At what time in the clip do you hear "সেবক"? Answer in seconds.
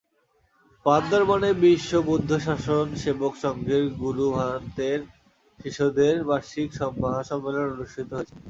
3.01-3.33